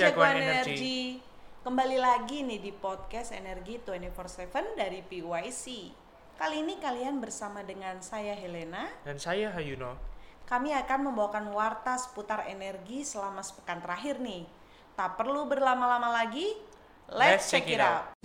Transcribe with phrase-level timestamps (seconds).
[0.00, 1.20] jagoan energi.
[1.60, 5.92] Kembali lagi nih di podcast Energi 24/7 dari PYC.
[6.40, 8.88] Kali ini kalian bersama dengan saya Helena.
[9.04, 10.00] Dan saya Hayuno.
[10.48, 14.48] Kami akan membawakan warta seputar energi selama sepekan terakhir nih.
[14.96, 16.48] Tak perlu berlama-lama lagi,
[17.12, 18.16] let's, check it out.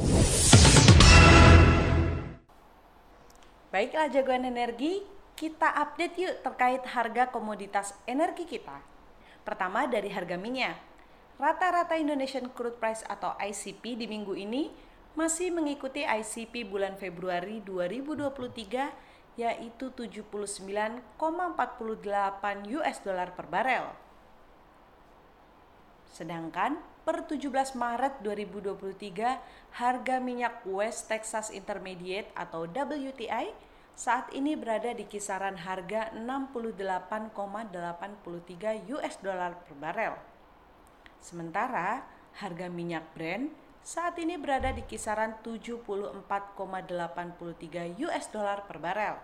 [3.68, 5.04] Baiklah jagoan energi,
[5.36, 8.80] kita update yuk terkait harga komoditas energi kita.
[9.44, 10.95] Pertama dari harga minyak.
[11.36, 14.72] Rata-rata Indonesian Crude Price atau ICP di minggu ini
[15.20, 21.20] masih mengikuti ICP bulan Februari 2023 yaitu 79,48
[22.80, 23.92] US dollar per barel.
[26.16, 33.52] Sedangkan per 17 Maret 2023 harga minyak West Texas Intermediate atau WTI
[33.92, 40.35] saat ini berada di kisaran harga 68,83 US dollar per barel.
[41.24, 42.04] Sementara
[42.40, 43.52] harga minyak Brent
[43.86, 49.16] saat ini berada di kisaran 74,83 US dollar per barel.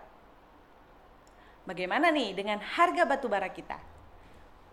[1.66, 3.78] Bagaimana nih dengan harga batu bara kita?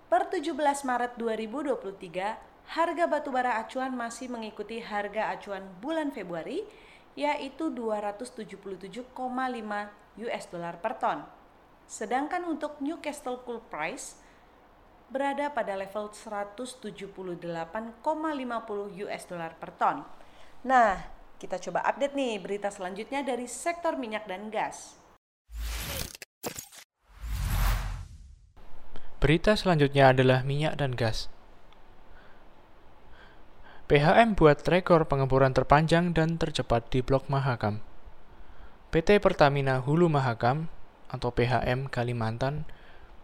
[0.09, 0.57] Per 17
[0.89, 6.65] Maret 2023, harga batu bara acuan masih mengikuti harga acuan bulan Februari
[7.17, 9.09] yaitu 277,5
[10.25, 11.25] US dollar per ton.
[11.89, 14.17] Sedangkan untuk Newcastle Coal Price
[15.09, 17.41] berada pada level 178,50
[19.05, 20.05] US dollar per ton.
[20.65, 21.01] Nah,
[21.41, 24.97] kita coba update nih berita selanjutnya dari sektor minyak dan gas.
[29.19, 31.27] Berita selanjutnya adalah minyak dan gas.
[33.89, 37.81] PHM buat rekor pengeboran terpanjang dan tercepat di Blok Mahakam.
[38.93, 40.69] PT Pertamina Hulu Mahakam
[41.09, 42.69] atau PHM Kalimantan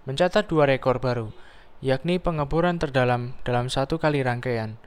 [0.10, 1.30] mencatat dua rekor baru,
[1.84, 4.80] yakni pengeboran terdalam dalam satu kali rangkaian,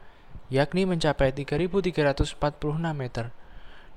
[0.48, 2.40] yakni mencapai 3.346
[2.96, 3.32] meter,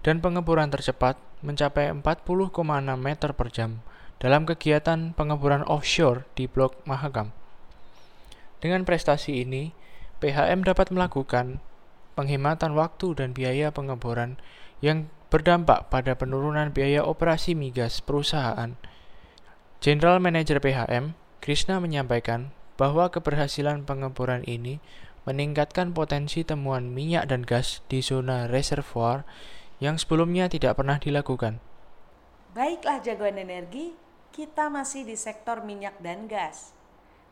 [0.01, 1.15] dan pengeboran tercepat
[1.45, 2.51] mencapai 40,6
[2.99, 3.79] meter per jam
[4.21, 7.33] dalam kegiatan pengeboran offshore di Blok Mahakam.
[8.61, 9.73] Dengan prestasi ini,
[10.21, 11.57] PHM dapat melakukan
[12.13, 14.37] penghematan waktu dan biaya pengeboran
[14.85, 18.77] yang berdampak pada penurunan biaya operasi migas perusahaan.
[19.81, 24.81] General Manager PHM, Krishna menyampaikan bahwa keberhasilan pengeboran ini
[25.29, 29.21] meningkatkan potensi temuan minyak dan gas di zona reservoir
[29.77, 31.61] yang sebelumnya tidak pernah dilakukan.
[32.57, 33.93] Baiklah jagoan energi,
[34.33, 36.73] kita masih di sektor minyak dan gas.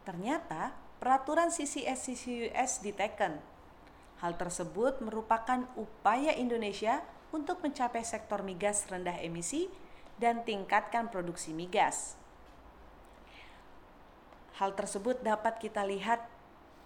[0.05, 3.57] Ternyata peraturan CCS-CCUS diteken
[4.19, 6.99] Hal tersebut merupakan upaya Indonesia
[7.31, 9.71] untuk mencapai sektor migas rendah emisi
[10.19, 12.18] dan tingkatkan produksi migas.
[14.59, 16.19] Hal tersebut dapat kita lihat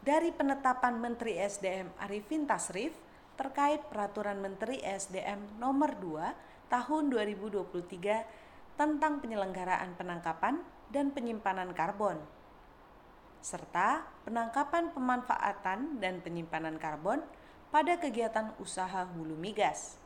[0.06, 2.94] dari penetapan Menteri SDM Arifin Tasrif
[3.34, 10.62] terkait Peraturan Menteri SDM Nomor 2 Tahun 2023 tentang penyelenggaraan penangkapan
[10.94, 12.22] dan penyimpanan karbon
[13.42, 17.26] serta penangkapan pemanfaatan dan penyimpanan karbon
[17.74, 19.98] pada kegiatan usaha hulu migas.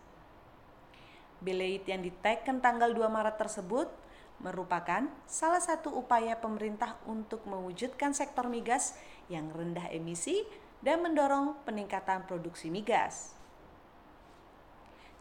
[1.44, 3.92] Beleit yang diteken tanggal 2 Maret tersebut
[4.38, 8.94] merupakan salah satu upaya pemerintah untuk mewujudkan sektor migas
[9.28, 10.46] yang rendah emisi
[10.82, 13.34] dan mendorong peningkatan produksi migas.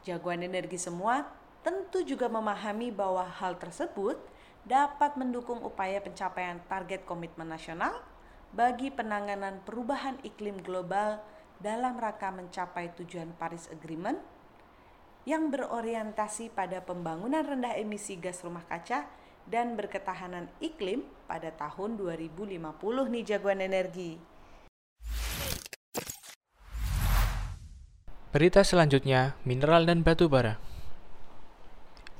[0.04, 1.26] Jagoan energi semua
[1.66, 4.20] tentu juga memahami bahwa hal tersebut
[4.62, 8.04] dapat mendukung upaya pencapaian target komitmen nasional
[8.54, 11.18] bagi penanganan perubahan iklim global
[11.58, 14.20] dalam rangka mencapai tujuan Paris Agreement
[15.26, 19.10] yang berorientasi pada pembangunan rendah emisi gas rumah kaca
[19.50, 22.62] dan berketahanan iklim pada tahun 2050
[23.10, 24.22] nih jagoan energi.
[28.30, 30.62] Berita selanjutnya, mineral dan batu bara.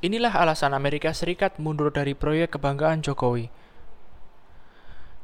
[0.03, 3.53] Inilah alasan Amerika Serikat mundur dari proyek kebanggaan Jokowi.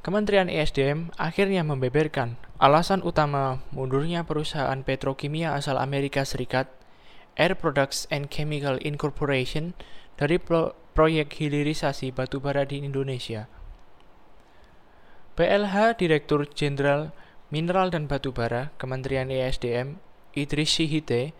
[0.03, 6.67] Kementerian ESDM akhirnya membeberkan alasan utama mundurnya perusahaan petrokimia asal Amerika Serikat,
[7.41, 9.73] Air Products and Chemical Incorporation,
[10.21, 13.49] dari pro proyek hilirisasi batubara di Indonesia.
[15.33, 17.17] PLH Direktur Jenderal
[17.49, 19.97] Mineral dan Batubara Kementerian ESDM
[20.37, 21.33] Idris Sihite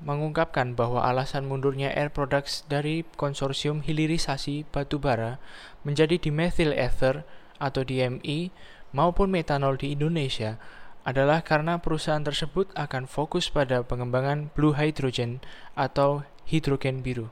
[0.00, 5.38] mengungkapkan bahwa alasan mundurnya Air Products dari konsorsium hilirisasi batubara
[5.86, 7.28] menjadi dimethyl ether
[7.62, 8.50] atau DME
[8.90, 10.58] maupun metanol di Indonesia
[11.02, 15.42] adalah karena perusahaan tersebut akan fokus pada pengembangan blue hydrogen
[15.74, 17.30] atau hidrogen biru.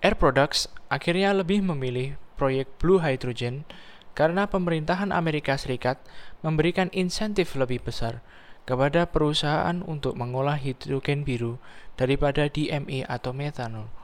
[0.00, 3.68] Air Products akhirnya lebih memilih proyek blue hydrogen
[4.16, 6.00] karena pemerintahan Amerika Serikat
[6.40, 8.24] memberikan insentif lebih besar
[8.64, 11.60] kepada perusahaan untuk mengolah hidrogen biru
[11.96, 13.99] daripada DME atau metanol.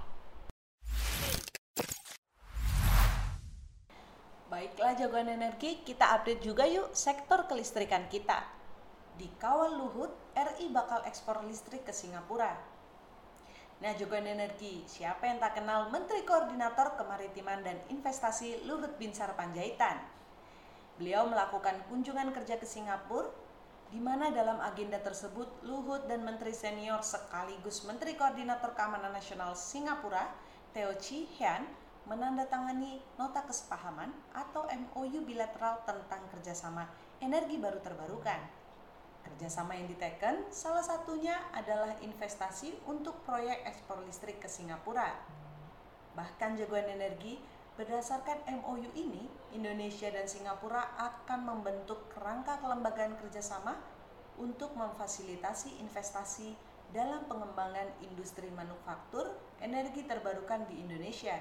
[4.96, 8.42] Jagoan energi, kita update juga yuk sektor kelistrikan kita.
[9.16, 12.56] Di kawal Luhut, RI bakal ekspor listrik ke Singapura.
[13.76, 20.00] Nah, jagoan energi, siapa yang tak kenal Menteri Koordinator Kemaritiman dan Investasi Luhut Binsar Panjaitan?
[20.96, 23.28] Beliau melakukan kunjungan kerja ke Singapura,
[23.92, 30.26] di mana dalam agenda tersebut Luhut dan Menteri Senior sekaligus Menteri Koordinator Keamanan Nasional Singapura,
[30.74, 36.86] Teo Chi Hian, menandatangani nota kesepahaman atau MOU bilateral tentang kerjasama
[37.18, 38.38] energi baru terbarukan.
[39.26, 45.18] Kerjasama yang diteken salah satunya adalah investasi untuk proyek ekspor listrik ke Singapura.
[46.14, 47.42] Bahkan jagoan energi,
[47.74, 53.74] berdasarkan MOU ini, Indonesia dan Singapura akan membentuk kerangka kelembagaan kerjasama
[54.38, 56.54] untuk memfasilitasi investasi
[56.94, 61.34] dalam pengembangan industri manufaktur energi terbarukan di Indonesia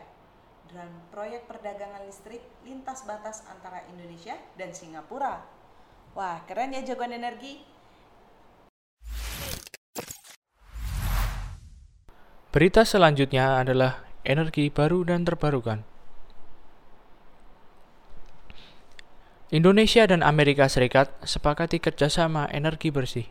[0.74, 5.46] dan proyek perdagangan listrik lintas batas antara Indonesia dan Singapura.
[6.16, 7.62] Wah, keren ya jagoan energi.
[12.56, 15.84] Berita selanjutnya adalah energi baru dan terbarukan.
[19.54, 23.28] Indonesia dan Amerika Serikat sepakati kerjasama energi bersih.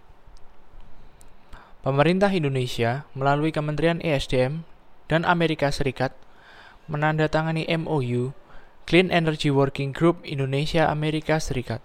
[1.84, 4.64] Pemerintah Indonesia melalui Kementerian ESDM
[5.08, 6.16] dan Amerika Serikat
[6.86, 8.36] menandatangani MOU
[8.84, 11.80] Clean Energy Working Group Indonesia Amerika Serikat.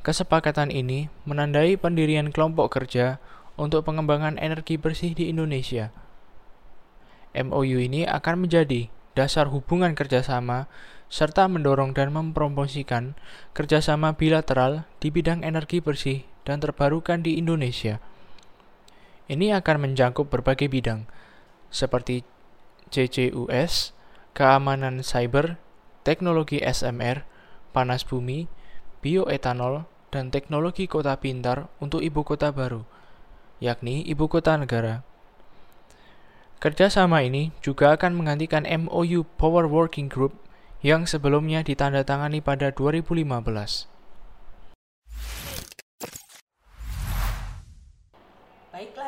[0.00, 3.20] Kesepakatan ini menandai pendirian kelompok kerja
[3.60, 5.92] untuk pengembangan energi bersih di Indonesia.
[7.36, 10.68] MOU ini akan menjadi dasar hubungan kerjasama
[11.08, 13.16] serta mendorong dan mempromosikan
[13.56, 18.00] kerjasama bilateral di bidang energi bersih dan terbarukan di Indonesia.
[19.26, 21.10] Ini akan mencakup berbagai bidang,
[21.72, 22.22] seperti
[22.94, 23.95] CCUS,
[24.36, 25.56] keamanan cyber,
[26.04, 27.24] teknologi SMR,
[27.72, 28.52] panas bumi,
[29.00, 32.84] bioetanol, dan teknologi kota pintar untuk ibu kota baru,
[33.64, 35.00] yakni ibu kota negara.
[36.60, 40.36] Kerjasama ini juga akan menggantikan MOU Power Working Group
[40.84, 43.95] yang sebelumnya ditandatangani pada 2015.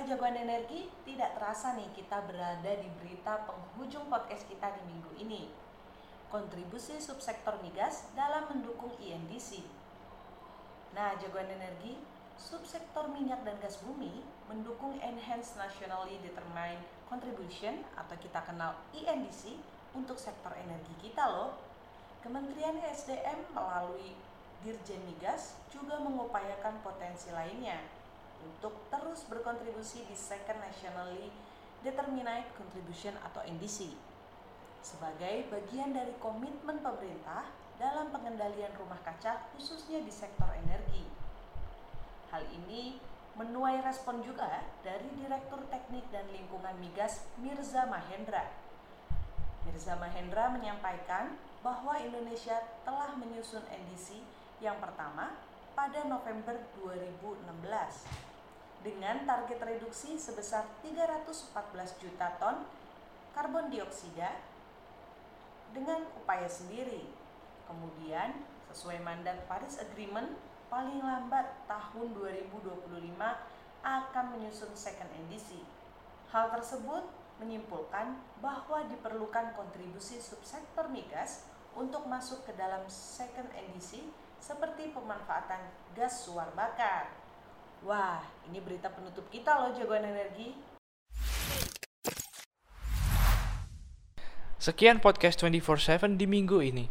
[0.09, 5.53] Jagoan energi, tidak terasa nih kita berada di berita penghujung podcast kita di minggu ini.
[6.33, 9.61] Kontribusi subsektor migas dalam mendukung INDC.
[10.97, 12.01] Nah, jagoan energi,
[12.41, 16.81] subsektor minyak dan gas bumi mendukung Enhanced Nationally Determined
[17.13, 19.61] Contribution atau kita kenal INDC
[19.93, 21.53] untuk sektor energi kita loh.
[22.25, 24.17] Kementerian SDM melalui
[24.65, 27.98] Dirjen Migas juga mengupayakan potensi lainnya
[28.45, 31.31] untuk terus berkontribusi di Second Nationally
[31.83, 34.09] Determined Contribution atau NDC
[34.83, 41.07] sebagai bagian dari komitmen pemerintah dalam pengendalian rumah kaca khususnya di sektor energi.
[42.35, 42.99] Hal ini
[43.39, 48.51] menuai respon juga dari Direktur Teknik dan Lingkungan Migas Mirza Mahendra.
[49.63, 54.19] Mirza Mahendra menyampaikan bahwa Indonesia telah menyusun NDC
[54.59, 55.39] yang pertama
[55.79, 58.28] pada November 2016
[58.89, 61.53] dengan target reduksi sebesar 314
[62.01, 62.65] juta ton
[63.37, 64.41] karbon dioksida
[65.77, 67.05] dengan upaya sendiri.
[67.69, 68.33] Kemudian,
[68.73, 70.33] sesuai mandat Paris Agreement,
[70.73, 73.13] paling lambat tahun 2025
[73.85, 75.61] akan menyusun second NDC.
[76.33, 77.05] Hal tersebut
[77.45, 81.45] menyimpulkan bahwa diperlukan kontribusi subsektor migas
[81.77, 84.01] untuk masuk ke dalam second NDC
[84.41, 85.61] seperti pemanfaatan
[85.93, 87.28] gas suar bakar.
[87.87, 88.19] Wah,
[88.51, 90.51] ini berita penutup kita loh jagoan energi.
[94.59, 96.91] Sekian podcast 24/7 di minggu ini.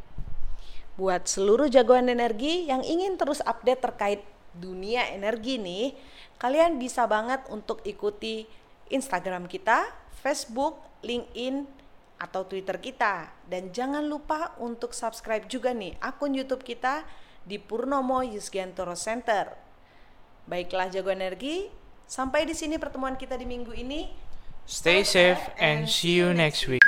[0.96, 4.22] Buat seluruh jagoan energi yang ingin terus update terkait
[4.56, 5.91] dunia energi nih,
[6.39, 8.48] kalian bisa banget untuk ikuti
[8.88, 9.91] Instagram kita,
[10.24, 11.67] Facebook, LinkedIn,
[12.15, 13.27] atau Twitter kita.
[13.44, 17.03] Dan jangan lupa untuk subscribe juga nih akun YouTube kita
[17.44, 19.67] di Purnomo Yusgiantoro Center.
[20.48, 21.68] Baiklah jago energi,
[22.08, 24.08] sampai di sini pertemuan kita di minggu ini.
[24.63, 26.84] Stay safe and see you next week.